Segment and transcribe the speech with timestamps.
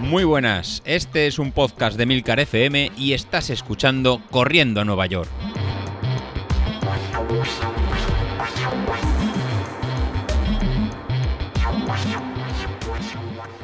[0.00, 5.04] Muy buenas, este es un podcast de Milcar FM y estás escuchando Corriendo a Nueva
[5.06, 5.28] York.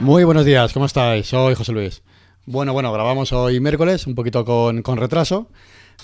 [0.01, 1.27] Muy buenos días, ¿cómo estáis?
[1.27, 2.03] Soy José Luis.
[2.45, 5.49] Bueno, bueno, grabamos hoy miércoles, un poquito con, con retraso,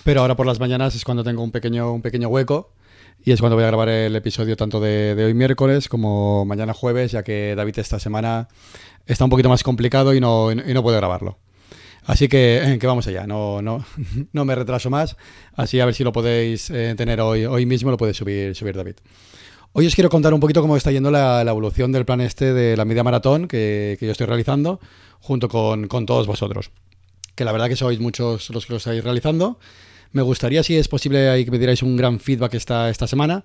[0.04, 2.72] pero ahora por las mañanas es cuando tengo un pequeño, un pequeño hueco
[3.25, 6.73] y es cuando voy a grabar el episodio tanto de, de, hoy miércoles como mañana
[6.73, 8.48] jueves, ya que David esta semana
[9.07, 11.39] está un poquito más complicado y no, y no puede grabarlo.
[12.04, 13.85] Así que, eh, que vamos allá, no, no,
[14.32, 15.17] no, me retraso más,
[15.54, 18.76] así a ver si lo podéis eh, tener hoy, hoy mismo, lo puede subir, subir
[18.76, 18.96] David.
[19.73, 22.53] Hoy os quiero contar un poquito cómo está yendo la, la evolución del plan este
[22.53, 24.81] de la media maratón que, que yo estoy realizando
[25.21, 26.73] junto con, con, todos vosotros.
[27.37, 29.61] Que la verdad que sois muchos los que lo estáis realizando.
[30.13, 33.45] Me gustaría, si es posible, ahí que me dierais un gran feedback esta, esta semana,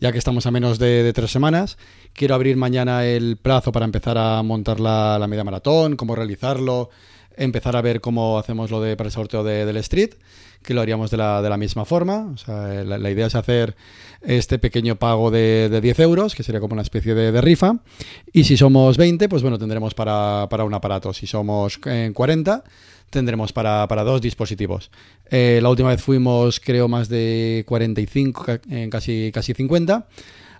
[0.00, 1.76] ya que estamos a menos de, de, tres semanas.
[2.14, 6.88] Quiero abrir mañana el plazo para empezar a montar la, la media maratón, cómo realizarlo,
[7.36, 10.14] empezar a ver cómo hacemos lo de para el sorteo de, del street,
[10.62, 12.34] que lo haríamos de la, de la misma forma.
[12.46, 13.76] La, la, idea es hacer
[14.22, 17.78] este pequeño pago de, de 10 euros, que sería como una especie de, de, rifa.
[18.32, 21.12] Y si somos 20, pues bueno, tendremos para, para un aparato.
[21.12, 22.64] Si somos eh, 40,
[23.10, 24.90] tendremos para, para dos dispositivos.
[25.30, 30.06] Eh, la última vez fuimos, creo, más de 45, eh, casi, casi 50.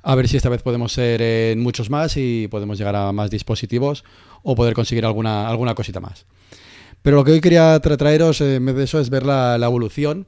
[0.02, 3.28] A ver si esta vez podemos ser en muchos más y podemos llegar a más
[3.28, 4.05] dispositivos
[4.44, 6.27] o poder conseguir alguna, alguna cosita más.
[7.06, 9.66] Pero lo que hoy quería tra traeros en vez de eso es ver la, la,
[9.66, 10.26] evolución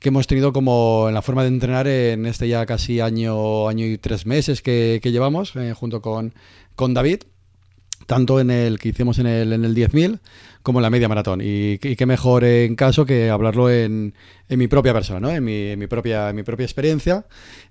[0.00, 3.86] que hemos tenido como en la forma de entrenar en este ya casi año, año
[3.86, 6.34] y tres meses que, que llevamos eh, junto con,
[6.74, 7.20] con David
[8.06, 10.18] tanto en el que hicimos en el, en el 10.000
[10.64, 11.42] como en la media maratón.
[11.42, 14.14] Y, y, qué mejor en caso que hablarlo en,
[14.48, 15.30] en mi propia persona, ¿no?
[15.30, 17.24] en, mi, en, mi propia, en mi propia experiencia,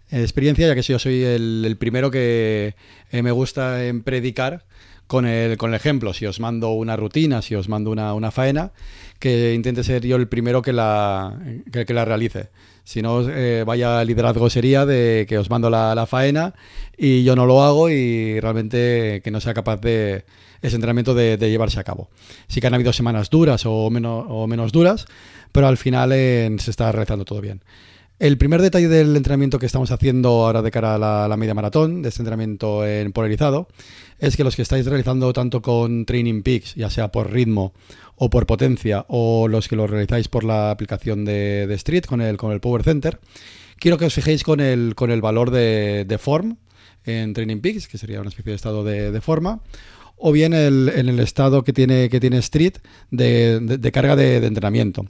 [0.10, 2.76] experiencia, ya que yo soy el, el primero que
[3.12, 4.64] eh, me gusta en predicar
[5.08, 6.14] con el, con el ejemplo.
[6.14, 8.72] Si os mando una rutina, si os mando una, una faena,
[9.20, 11.40] que intente ser yo el primero que la,
[11.72, 12.50] que, que la realice.
[12.84, 16.54] Si no, eh, vaya liderazgo sería de que os mando la, la, faena
[16.96, 20.26] y yo no lo hago y realmente que no sea capaz de
[20.62, 22.10] ese entrenamiento de, de llevarse a cabo.
[22.48, 25.08] Sí que han habido semanas duras o menos, o menos duras,
[25.52, 27.64] pero al final eh, se está realizando todo bien.
[28.18, 32.02] El primer detalle del entrenamiento que estamos haciendo ahora de cara a la, media maratón,
[32.02, 33.68] de este entrenamiento en polarizado,
[34.20, 37.74] es que los que estáis realizando tanto con Training Peaks, ya sea por ritmo
[38.16, 42.38] o por potencia, o los que lo realizáis por la aplicación de, Street con el,
[42.38, 43.20] con el Power Center,
[43.80, 46.56] quiero que os fijéis con el, con el valor de, form
[47.04, 49.60] en Training Peaks, que sería una especie de estado de, de forma,
[50.16, 52.76] o bien el, en el estado que tiene, que tiene Street
[53.12, 55.06] de carga de entrenamiento,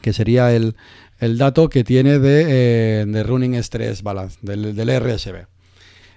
[0.00, 0.74] que sería el,
[1.22, 5.46] el dato que tiene de, eh, de Running Stress Balance, del, del RSB.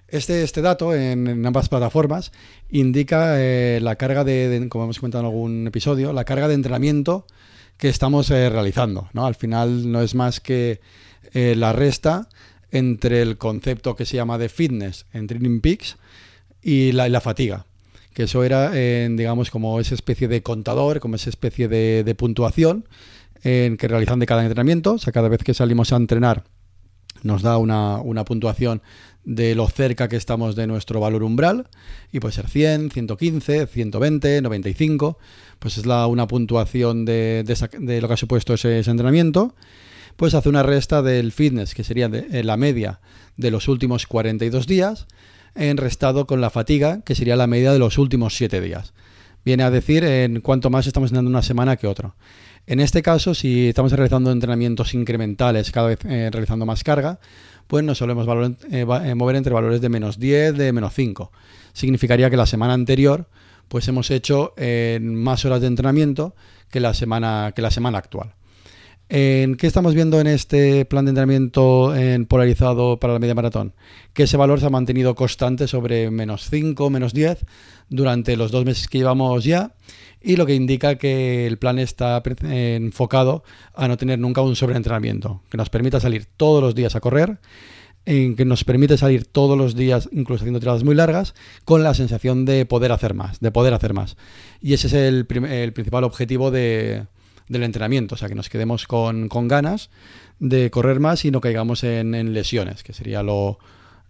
[0.08, 2.32] Este, este dato en, en, ambas plataformas
[2.72, 6.56] indica eh, la carga de, de, como hemos comentado en algún episodio, la carga de
[6.56, 7.28] entrenamiento
[7.78, 9.08] que estamos eh, realizando.
[9.14, 9.28] ¿no?
[9.28, 10.82] Al final no es más que
[11.34, 12.28] eh, la resta
[12.72, 15.98] entre el concepto que se llama de fitness en Training Peaks
[16.64, 17.68] y la, y la fatiga.
[18.16, 22.86] Que eso era, digamos, como esa especie de contador, como esa especie de, de puntuación
[23.46, 24.94] en que realizan de cada entrenamiento.
[24.94, 26.44] O sea, cada vez que salimos a entrenar
[27.24, 28.82] nos da una, una, puntuación
[29.24, 31.70] de lo cerca que estamos de nuestro valor umbral
[32.12, 35.18] y puede ser 100, 115, 120, 95,
[35.58, 39.56] pues es una puntuación de, de, lo que ha supuesto ese, entrenamiento,
[40.18, 43.00] pues hace una resta del fitness que sería de, la media
[43.38, 45.08] de los últimos 42 días
[45.56, 48.94] en restado con la fatiga que sería la media de los últimos 7 días.
[49.46, 52.16] Viene a decir en cuánto más estamos entrenando una semana que otro.
[52.66, 57.20] En este caso, si estamos realizando entrenamientos incrementales, cada vez eh, realizando más carga,
[57.68, 58.28] pues nos solemos
[58.72, 61.32] eh, eh, mover entre valores de menos 10, de menos 5.
[61.74, 63.28] Significaría que la semana anterior
[63.68, 64.54] pues hemos hecho
[65.02, 66.36] más horas de entrenamiento
[66.70, 68.36] que la semana, que la semana actual.
[69.08, 73.76] ¿En ¿Qué estamos viendo en este plan de entrenamiento en polarizado para la media maratón?
[74.14, 77.46] Que ese valor se ha mantenido constante sobre menos 5, menos 10
[77.90, 79.76] durante los dos meses que llevamos ya
[80.24, 83.44] y lo que indica que el plan está enfocado
[83.76, 87.38] a no tener nunca un sobreentrenamiento, que nos permita salir todos los días a correr,
[88.08, 91.94] en que nos permite salir todos los días, incluso haciendo tiradas muy largas, con la
[91.94, 94.18] sensación de poder hacer más, de poder hacer más.
[94.62, 97.06] Y ese es el, el principal objetivo de,
[97.48, 99.90] del entrenamiento, o sea, que nos quedemos con, con ganas
[100.40, 103.58] de correr más y no caigamos en, lesiones, que sería lo,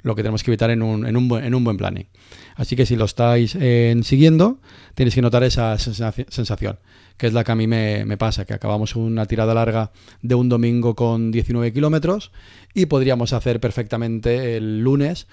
[0.02, 2.08] lo que tenemos que evitar en un, en un, buen, en un buen planning.
[2.56, 4.60] Así que si lo estáis eh, siguiendo,
[4.94, 6.80] tenéis que notar esa sensación,
[7.18, 9.92] que es la que a mí me, me, pasa, que acabamos una tirada larga
[10.22, 12.32] de un domingo con 19 kilómetros
[12.74, 15.28] y podríamos hacer perfectamente el lunes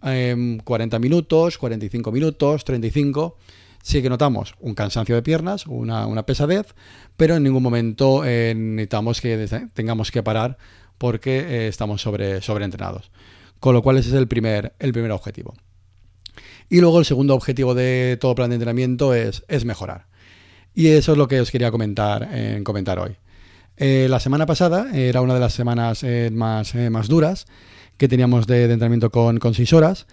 [0.00, 3.36] 40 em, minutos, 45 minutos, 35
[3.88, 6.74] sí que notamos un cansancio de piernas, una, pesadez,
[7.16, 10.58] pero en ningún momento eh, necesitamos que tengamos que parar
[10.98, 13.10] porque eh, estamos sobre, sobreentrenados.
[13.60, 15.54] Con lo cual ese es el primer, el primer objetivo.
[16.68, 20.06] Y luego el segundo objetivo de todo plan de entrenamiento es, es mejorar.
[20.74, 22.28] Y eso es lo que os quería comentar,
[22.64, 23.16] comentar hoy.
[23.78, 27.46] Eh, la semana pasada era una de las semanas más, más duras
[27.96, 30.06] que teníamos de, entrenamiento con, con 6 horas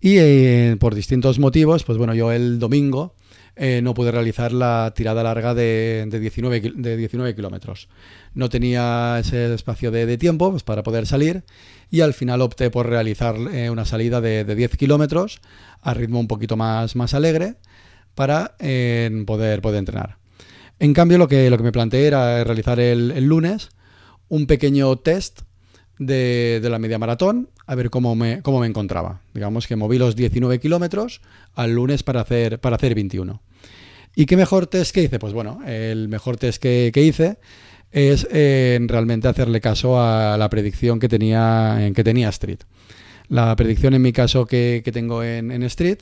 [0.00, 3.14] y eh, por distintos motivos, pues bueno, yo el domingo
[3.56, 7.88] eh, no pude realizar la tirada larga de, 19, de 19 kilómetros.
[8.34, 11.44] No tenía ese espacio de, tiempo pues, para poder salir
[11.90, 15.40] y al final opté por realizar eh, una salida de, 10 kilómetros
[15.80, 17.54] a ritmo un poquito más, más alegre
[18.14, 18.56] para
[19.26, 20.18] poder, poder entrenar.
[20.78, 23.70] En cambio, lo que, lo que me planteé era realizar el, el lunes
[24.28, 25.42] un pequeño test
[25.98, 29.20] de, la media maratón a ver cómo me, cómo me encontraba.
[29.34, 31.20] Digamos que moví los 19 kilómetros
[31.54, 33.40] al lunes para hacer, para hacer 21.
[34.14, 35.18] ¿Y qué mejor test que hice?
[35.18, 37.38] Pues bueno, el mejor test que, hice
[37.92, 42.60] es eh, realmente hacerle caso a la predicción que tenía, que tenía Street.
[43.28, 45.98] La predicción en mi caso que, tengo en, Street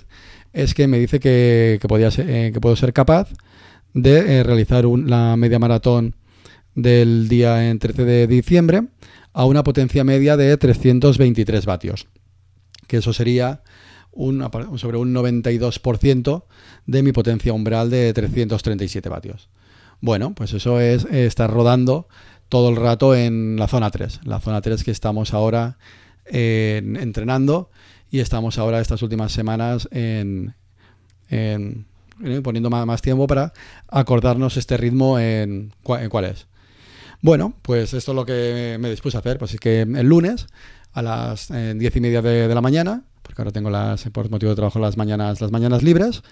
[0.53, 3.31] es que me dice que, podía eh, que puedo ser capaz
[3.95, 6.15] de eh, realizar la media maratón
[6.75, 8.83] del día en 13 de diciembre
[9.35, 12.07] a una potencia media de 323 vatios,
[12.87, 13.63] que eso sería
[14.77, 16.45] sobre un 92%
[16.87, 19.51] de mi potencia umbral de 337 vatios.
[20.01, 22.07] Bueno, pues eso es estar rodando
[22.49, 25.79] todo el rato en la zona 3, la zona 3 que estamos ahora
[26.27, 27.71] entrenando
[28.11, 30.55] y estamos ahora estas últimas semanas en,
[32.45, 33.53] poniendo más, tiempo para
[33.89, 36.47] acordarnos este ritmo en cuál es.
[37.25, 39.39] Bueno, pues esto es lo que me dispuse a hacer.
[39.39, 40.47] Pues es que el lunes
[40.93, 44.51] a las eh, diez y media de, la mañana, porque ahora tengo las, por motivo
[44.51, 46.23] de trabajo las mañanas, las mañanas libres,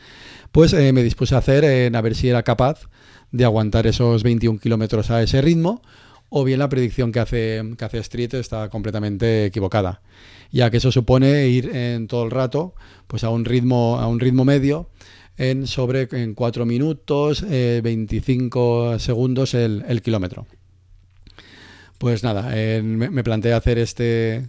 [0.51, 2.91] pues eh, me dispuse a hacer en a ver si era capaz
[3.31, 5.81] de aguantar esos 21 kilómetros a ese ritmo
[6.29, 10.03] o bien la predicción que hace, que hace Street está completamente equivocada,
[10.51, 12.75] ya que eso supone ir en todo el rato
[13.07, 14.91] pues a un ritmo, a un ritmo medio
[15.39, 20.47] en sobre en 4 minutos, 25 eh, segundos el kilómetro.
[22.03, 22.53] Pues nada,
[22.83, 24.49] me, planteé hacer este,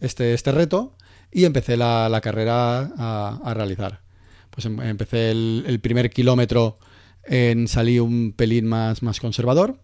[0.00, 0.98] este, este reto
[1.32, 4.02] y empecé la, carrera a, realizar.
[4.50, 6.78] Pues em, empecé el, primer kilómetro
[7.24, 9.80] en salí un pelín más, más conservador.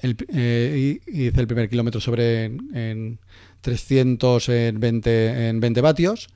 [0.00, 3.20] Eh, hice el primer kilómetro sobre en,
[3.60, 6.28] 320 en 20 vatios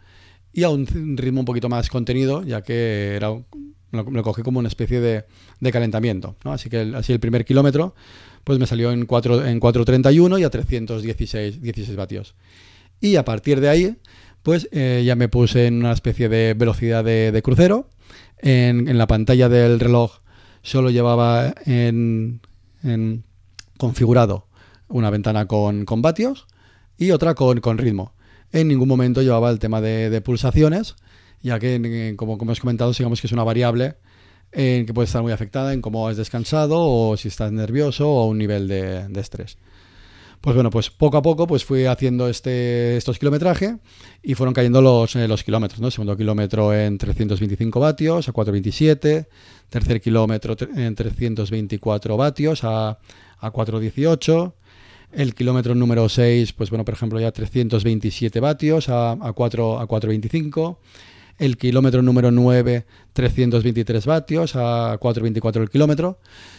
[0.53, 3.29] y a un ritmo un poquito más contenido, ya que era,
[3.91, 5.25] lo, cogí como una especie de,
[5.73, 6.37] calentamiento.
[6.45, 7.95] Así que así el primer kilómetro
[8.45, 12.35] pues me salió en 4 en 4.31 y a 316 16 vatios.
[13.01, 13.97] Y a partir de ahí,
[14.43, 17.89] pues eh, ya me puse en una especie de velocidad de, crucero.
[18.39, 20.21] En, la pantalla del reloj
[20.63, 22.41] solo llevaba en,
[23.79, 24.47] configurado
[24.89, 26.47] una ventana con, vatios
[26.99, 28.15] y otra con, ritmo.
[28.53, 30.97] En ningún momento llevaba el tema de, pulsaciones,
[31.43, 33.97] ya que, como, como hemos comentado, digamos que es una variable
[34.53, 38.27] en que puede estar muy afectada en cómo has descansado o si estás nervioso o
[38.27, 39.59] un nivel de, estrés.
[40.41, 43.75] Pues bueno, pues poco a poco pues fui haciendo este, estos kilometrajes
[44.23, 45.91] y fueron cayendo los, eh, los kilómetros, ¿no?
[45.91, 49.29] Segundo kilómetro en 325 vatios a 427,
[49.69, 52.99] tercer kilómetro en 324 vatios a,
[53.39, 54.55] a 418,
[55.13, 59.87] el kilómetro número 6, pues bueno, por ejemplo ya 327 vatios a, a, 4, a
[59.87, 60.79] 425,
[61.41, 66.19] el kilómetro número 9, 323 vatios a 4,24 el kilómetro.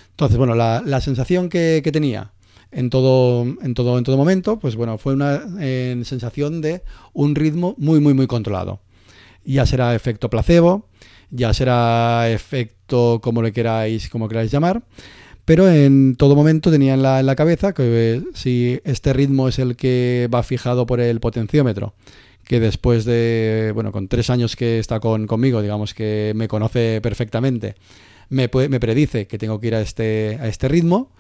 [0.10, 2.34] Entonces, bueno, la, sensación que, tenía
[2.72, 5.40] en todo, en, todo, en todo momento, pues bueno, fue una
[6.04, 6.82] sensación de
[7.14, 8.82] un ritmo muy, muy, muy controlado.
[9.46, 10.88] Ya será efecto placebo,
[11.30, 14.84] ya será efecto como le queráis, como queráis llamar,
[15.46, 19.60] pero en todo momento tenía en la, en la cabeza que si este ritmo es
[19.60, 21.94] el que va fijado por el potenciómetro
[22.44, 27.00] que después de, bueno, con tres años que está con, conmigo, digamos que me conoce
[27.02, 27.76] perfectamente,
[28.30, 31.12] me, predice que tengo que ir a este, a este ritmo,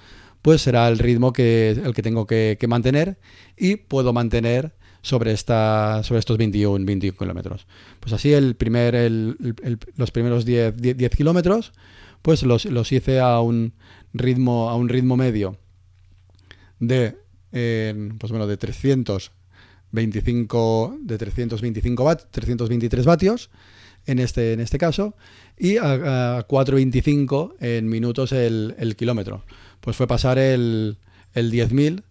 [0.42, 3.18] pues será el ritmo que, el que tengo que, mantener
[3.58, 7.68] y puedo mantener sobre, esta, sobre estos 21, 21 kilómetros.
[8.00, 9.56] Pues así el primer, el,
[9.96, 11.74] los primeros 10, 10, kilómetros,
[12.22, 13.74] pues los, los, hice a un
[14.14, 15.58] ritmo, a un ritmo medio
[16.80, 17.18] de,
[17.52, 19.32] eh, pues bueno, de 300
[19.92, 23.50] 25, de 325 vat, 323 vatios
[24.06, 25.16] en este, en este caso,
[25.58, 29.44] y a, 4.25 en minutos el, kilómetro.
[29.80, 30.98] Pues fue pasar el,
[31.34, 32.04] el 10.000,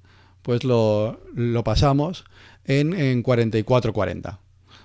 [0.43, 2.25] pues lo, lo, pasamos
[2.65, 4.39] en, en 44.40.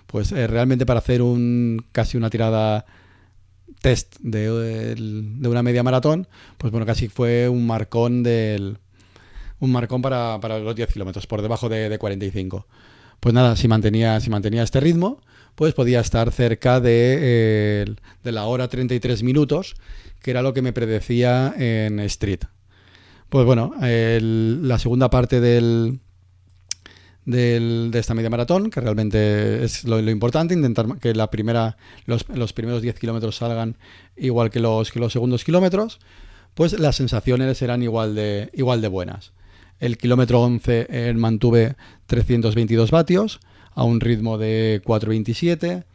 [0.07, 2.85] Pues eh, realmente para hacer un casi una tirada
[3.81, 8.79] test de, de, una media maratón, pues bueno, casi fue un marcón del
[9.59, 12.65] un marcón para, los 10 kilómetros, por debajo de, de 45
[13.19, 15.19] pues nada, si mantenía, si mantenía este ritmo,
[15.55, 17.85] pues podía estar cerca de, eh,
[18.23, 19.75] de la hora 33 minutos,
[20.21, 22.41] que era lo que me predecía en Street.
[23.29, 25.99] Pues bueno, la segunda parte del,
[27.25, 32.53] de esta media maratón, que realmente es lo, importante, intentar que la primera, los, los
[32.53, 33.77] primeros 10 kilómetros salgan
[34.15, 35.99] igual que los, que los segundos kilómetros,
[36.53, 39.33] pues las sensaciones eran igual de, igual de buenas.
[39.79, 41.75] El kilómetro 11 eh, mantuve
[42.07, 43.39] 322 vatios
[43.73, 45.85] a un ritmo de 4,27.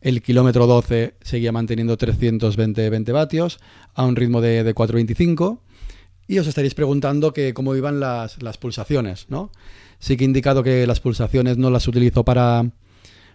[0.00, 3.58] El kilómetro 12 seguía manteniendo 320 20 vatios
[3.94, 5.60] a un ritmo de, de 4,25.
[6.26, 9.50] Y os estaréis preguntando que cómo iban las, pulsaciones, ¿no?
[9.98, 12.70] Sí que he indicado que las pulsaciones no las utilizo para,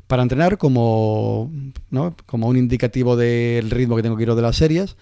[0.05, 1.51] para entrenar como,
[2.27, 4.95] como un indicativo del ritmo que tengo que ir de las series,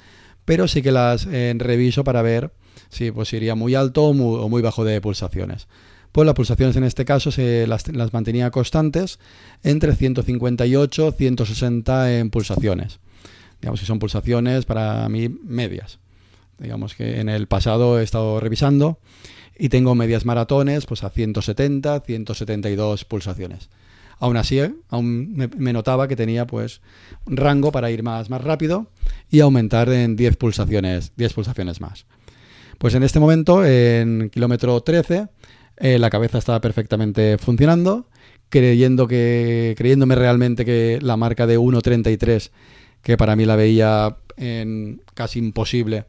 [0.45, 2.53] pero sí que las eh, reviso para ver
[2.89, 5.67] si pues, iría muy alto o muy, bajo de pulsaciones.
[6.11, 9.19] Pues las pulsaciones en este caso se las, mantenía constantes
[9.63, 12.99] entre 158 y 160 en pulsaciones.
[13.61, 15.99] Digamos que son pulsaciones para mí medias.
[16.59, 18.99] Digamos que en el pasado he estado revisando
[19.57, 23.69] y tengo medias maratones pues a 170, 172 pulsaciones.
[24.21, 24.71] Aún así, ¿eh?
[24.89, 26.81] aún me, notaba que tenía pues
[27.25, 28.85] un rango para ir más, más rápido
[29.31, 32.05] y aumentar en 10 pulsaciones, 10 pulsaciones más.
[32.81, 35.27] Pues en este momento, en kilómetro 13,
[35.77, 38.07] eh, la cabeza estaba perfectamente funcionando,
[38.49, 42.49] creyendo que, creyéndome realmente que la marca de 1.33,
[43.03, 46.05] que para mí la veía en casi imposible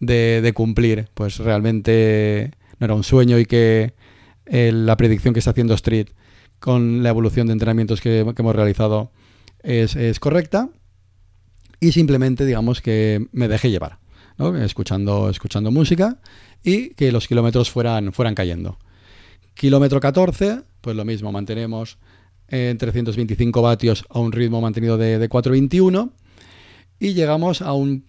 [0.00, 3.94] de, cumplir, pues realmente no era un sueño y que
[4.44, 6.08] eh, la predicción que está haciendo Street
[6.58, 9.12] con la evolución de entrenamientos que, hemos realizado
[9.62, 10.68] es, es correcta
[11.80, 14.01] y simplemente digamos que me dejé llevar
[14.60, 16.18] escuchando, escuchando música
[16.62, 18.78] y que los kilómetros fueran, fueran cayendo.
[19.54, 21.98] Kilómetro 14, pues lo mismo, mantenemos
[22.48, 26.12] en 325 vatios a un ritmo mantenido de, de 421
[26.98, 28.04] y llegamos a un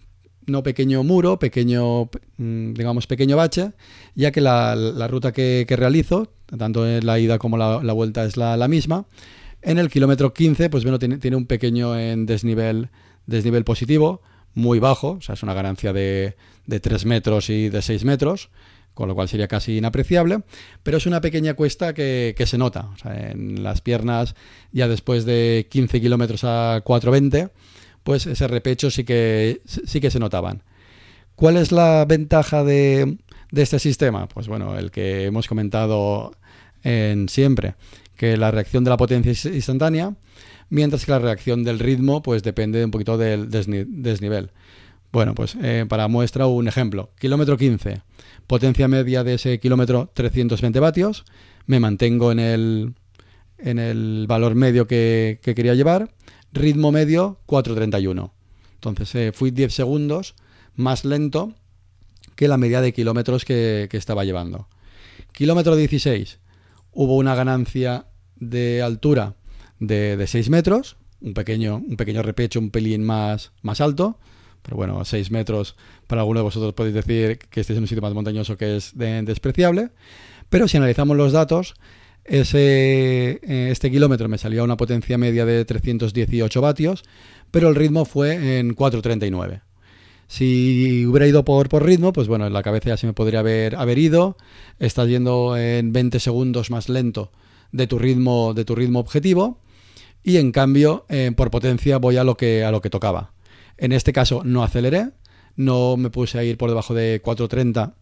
[0.46, 3.72] no pequeño muro, pequeño, mm, digamos, pequeño bache,
[4.14, 4.74] ya que la,
[5.08, 9.06] ruta que, realizo, tanto en la ida como la, vuelta es la, misma,
[9.62, 12.90] en el kilómetro 15, pues bueno, tiene, tiene un pequeño en desnivel,
[13.26, 14.22] desnivel positivo,
[14.54, 18.50] muy bajo, o sea, es una ganancia de, de 3 metros y de 6 metros,
[18.94, 20.42] con lo cual sería casi inapreciable,
[20.82, 22.90] pero es una pequeña cuesta que, se nota.
[23.04, 24.34] En las piernas,
[24.72, 27.50] ya después de 15 kilómetros a 4.20,
[28.04, 30.62] pues ese repecho sí que, sí que se notaban.
[31.34, 33.18] ¿Cuál es la ventaja de,
[33.50, 34.28] de este sistema?
[34.28, 36.32] Pues bueno, el que hemos comentado
[36.84, 37.74] en siempre,
[38.16, 40.14] que la reacción de la potencia es instantánea,
[40.70, 44.50] mientras que la reacción del ritmo pues depende un poquito del desnivel.
[45.14, 47.10] Bueno, pues eh, para muestra un ejemplo.
[47.20, 48.02] Kilómetro 15,
[48.48, 51.24] potencia media de ese kilómetro 320 vatios,
[51.66, 52.94] me mantengo en el,
[53.58, 56.10] en el valor medio que, quería llevar,
[56.52, 58.32] ritmo medio 4.31.
[58.74, 60.34] Entonces eh, fui 10 segundos
[60.74, 61.54] más lento
[62.34, 64.66] que la media de kilómetros que, que estaba llevando.
[65.30, 66.40] Kilómetro 16,
[66.90, 69.36] hubo una ganancia de altura
[69.86, 74.18] de, 6 metros, un pequeño, un pequeño repecho un pelín más, más alto,
[74.62, 75.76] pero bueno, 6 metros
[76.06, 78.92] para alguno de vosotros podéis decir que este es un sitio más montañoso que es
[78.96, 79.90] despreciable,
[80.48, 81.74] pero si analizamos los datos,
[82.24, 87.02] ese, eh, este kilómetro me salió a una potencia media de 318 vatios,
[87.50, 89.60] pero el ritmo fue en 439.
[90.26, 93.40] Si hubiera ido por, por ritmo, pues bueno, en la cabeza ya se me podría
[93.40, 94.36] haber, haber ido.
[94.78, 97.30] Estás yendo en 20 segundos más lento
[97.72, 99.60] de tu ritmo, de tu ritmo objetivo
[100.24, 103.32] y en cambio eh, por potencia voy a lo, que, a lo que tocaba.
[103.76, 105.10] En este caso no aceleré,
[105.54, 107.94] no me puse a ir por debajo de 4.30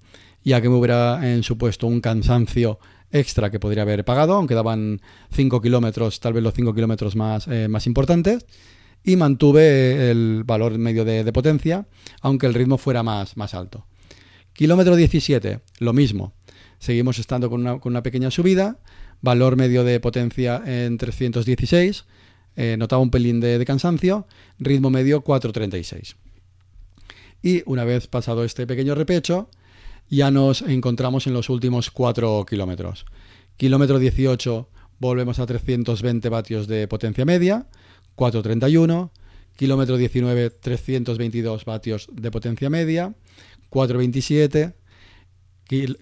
[0.45, 2.79] ya que me hubiera en supuesto un cansancio
[3.11, 5.01] extra que podría haber pagado, aunque daban
[5.33, 8.47] 5 kilómetros, tal vez los 5 kilómetros más, eh, más importantes,
[9.05, 11.87] y mantuve el valor medio de, potencia,
[12.21, 13.87] aunque el ritmo fuera más, más alto.
[14.53, 16.35] Kilómetro 17, lo mismo.
[16.79, 18.79] Seguimos estando con una, con una pequeña subida,
[19.23, 22.05] valor medio de potencia en 316,
[22.57, 24.27] eh, notaba un pelín de, cansancio,
[24.59, 26.17] ritmo medio 436.
[27.43, 29.49] Y una vez pasado este pequeño repecho,
[30.11, 33.07] ya nos encontramos en los últimos 4 kilómetros.
[33.57, 37.67] Kilómetro 18 volvemos a 320 vatios de potencia media,
[38.17, 39.11] 431.
[39.57, 43.15] Kilómetro 19, 322 vatios de potencia media,
[43.71, 44.75] 427.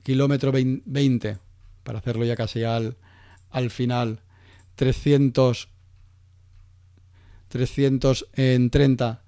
[0.03, 1.39] kilómetro 20,
[1.83, 2.97] para hacerlo ya casi al,
[3.51, 4.21] al final
[4.77, 5.69] 300,
[7.49, 9.23] 330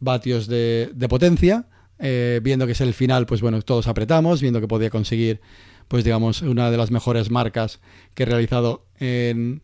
[0.00, 1.66] vatios de, potencia.
[1.98, 5.40] Eh, viendo que es el final, pues bueno, todos apretamos, viendo que podía conseguir,
[5.88, 7.80] pues digamos, una de las mejores marcas
[8.12, 9.62] que he realizado en,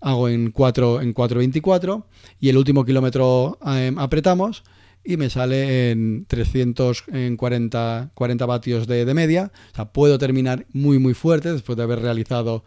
[0.00, 2.04] hago en 4 en 4.24
[2.40, 4.62] y el último kilómetro em, apretamos
[5.04, 9.52] y me sale en 340 40 vatios de, media.
[9.72, 12.64] O sea, puedo terminar muy muy fuerte después de haber realizado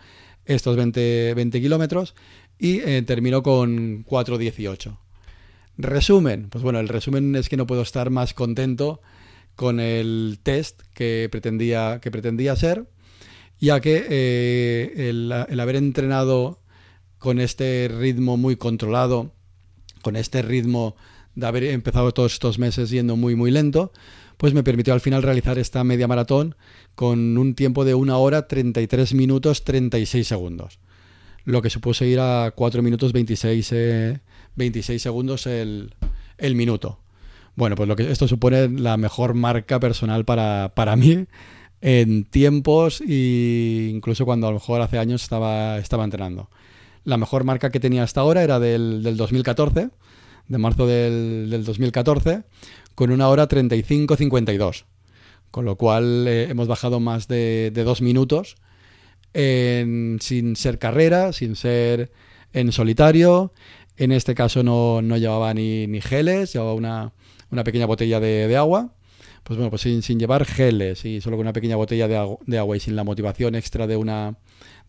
[0.50, 2.16] estos 20, 20 kilómetros
[2.58, 4.98] y eh, termino con 4.18.
[5.78, 9.00] Resumen, pues bueno, el resumen es que no puedo estar más contento
[9.56, 12.90] con el test que pretendía, que pretendía ser,
[13.60, 16.60] ya que eh, el, el haber entrenado
[17.20, 19.32] con este ritmo muy controlado,
[20.02, 20.96] con este ritmo
[21.36, 23.92] de haber empezado todos estos meses yendo muy muy lento,
[24.40, 26.56] pues me permitió al final realizar esta media maratón
[26.96, 30.80] con un tiempo de 1 hora 33 minutos 36 segundos.
[31.44, 33.74] Lo que supuso ir a 4 minutos 26,
[34.56, 35.94] 26 eh, segundos el,
[36.38, 37.00] el, minuto.
[37.58, 41.28] Bueno, pues lo que esto supone la mejor marca personal para, para mí
[41.82, 46.50] en tiempos e incluso cuando a lo mejor hace años estaba, estaba entrenando.
[47.04, 49.90] La mejor marca que tenía hasta ahora era del, 2014,
[50.48, 52.44] de marzo del, 2014,
[53.00, 54.84] con una hora 35-52.
[55.52, 58.58] Con lo cual eh, hemos bajado más de, dos minutos
[59.34, 62.12] sin ser carrera, sin ser
[62.52, 63.54] en solitario.
[63.96, 67.14] En este caso no, llevaba ni, geles, llevaba una,
[67.64, 68.94] pequeña botella de, agua.
[69.44, 72.76] Pues bueno, pues sin, llevar geles y solo con una pequeña botella de, de agua
[72.76, 74.36] y sin la motivación extra de una,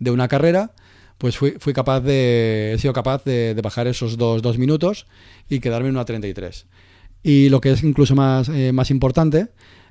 [0.01, 0.73] de una carrera,
[1.17, 5.07] pues fui, fui capaz de, he sido capaz de, bajar esos dos, dos, minutos
[5.49, 6.67] y quedarme en una 33.
[7.23, 9.49] Y lo que es incluso más, eh, más importante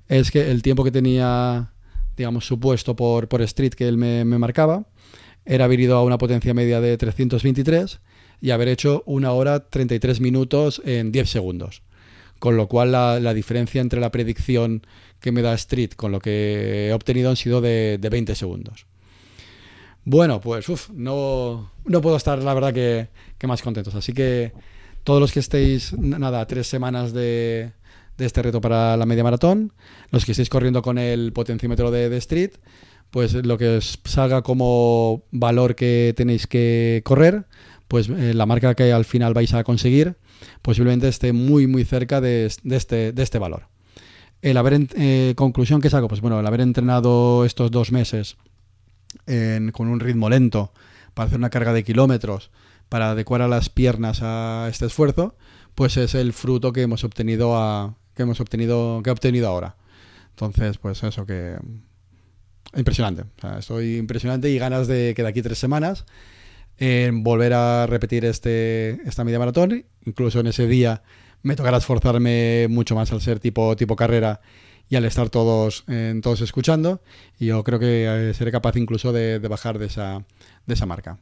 [0.07, 1.71] es que el tiempo que tenía,
[2.17, 4.86] digamos, supuesto por, por Street que él me, marcaba,
[5.45, 8.00] era haber ido a una potencia media de 323
[8.41, 11.83] y haber hecho una hora 33 minutos en 10 segundos.
[12.39, 14.86] Con lo cual la, la, diferencia entre la predicción
[15.19, 18.86] que me da Street con lo que he obtenido han sido de, de 20 segundos.
[20.06, 23.93] Bueno, pues no, no puedo estar, la verdad, que, más contentos.
[23.95, 24.53] Así que
[25.03, 27.71] todos los que estéis, nada, tres semanas de,
[28.17, 29.73] este reto para la media maratón,
[30.12, 32.51] los que estéis corriendo con el potenciómetro de, Street,
[33.09, 37.45] pues lo que os salga como valor que tenéis que correr,
[37.88, 40.17] pues eh, la marca que al final vais a conseguir
[40.62, 43.67] posiblemente esté muy muy cerca de, este, de este valor.
[44.41, 48.38] El haber, eh, conclusión que saco, pues bueno, el haber entrenado estos dos meses
[49.73, 50.71] con un ritmo lento
[51.15, 52.51] para hacer una carga de kilómetros,
[52.89, 55.36] para adecuar a las piernas a este esfuerzo,
[55.75, 59.78] pues es el fruto que hemos obtenido a, que hemos obtenido que he obtenido ahora.
[60.32, 61.58] Entonces, pues eso que
[62.75, 63.23] impresionante.
[63.58, 66.06] estoy impresionante y ganas de que de aquí tres semanas
[67.12, 69.86] volver a repetir este esta media maratón.
[70.06, 71.04] Incluso en ese día
[71.43, 74.41] me tocará esforzarme mucho más al ser tipo tipo carrera
[74.89, 77.02] y al estar todos, eh, todos escuchando,
[77.39, 80.25] y yo creo que eh, seré capaz incluso de, bajar de esa,
[80.65, 81.19] de esa marca.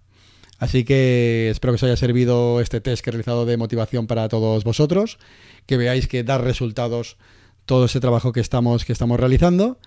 [0.60, 4.28] Así que espero que os haya servido este test que he realizado de motivación para
[4.28, 5.20] todos vosotros,
[5.66, 7.18] que veáis que da resultados
[7.66, 9.78] todo ese trabajo que estamos, que estamos realizando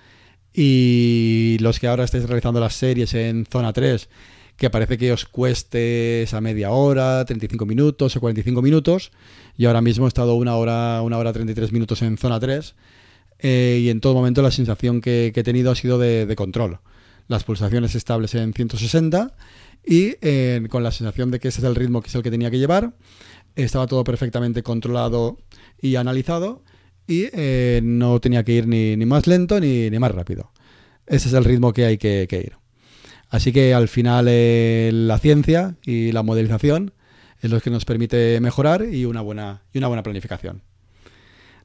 [0.53, 4.09] y los que ahora estáis realizando las series en zona 3,
[4.57, 9.11] que parece que os cueste esa media hora, 35 minutos o 45 minutos,
[9.57, 12.75] y ahora mismo he estado una hora, una hora 33 minutos en zona 3
[13.39, 16.79] eh, y en todo momento la sensación que, he tenido ha sido de, control.
[17.29, 19.35] Las pulsaciones estables en 160
[19.85, 22.31] y eh, con la sensación de que ese es el ritmo que es el que
[22.31, 22.95] tenía que llevar.
[23.57, 25.39] Estaba todo perfectamente controlado
[25.81, 26.63] y analizado
[27.07, 30.53] y eh, no tenía que ir ni, más lento ni, más rápido.
[31.07, 32.53] Ese es el ritmo que hay que, ir.
[33.29, 36.93] Así que al final la ciencia y la modelización
[37.41, 40.63] es lo que nos permite mejorar y una buena, y una buena planificación.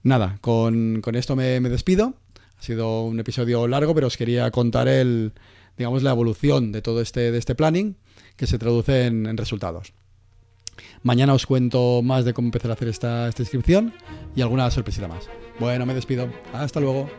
[0.05, 2.13] Nada, con, esto me, despido.
[2.59, 5.33] Ha sido un episodio largo, pero os quería contar el,
[5.77, 7.97] digamos, la evolución de todo este, de este planning
[8.35, 9.93] que se traduce en, resultados.
[11.03, 13.93] Mañana os cuento más de cómo empezar a hacer esta, esta inscripción
[14.35, 15.29] y alguna sorpresita más.
[15.59, 16.27] Bueno, me despido.
[16.53, 17.09] Hasta luego.